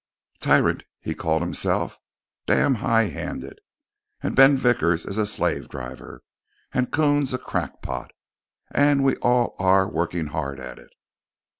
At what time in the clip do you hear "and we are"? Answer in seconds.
8.71-9.17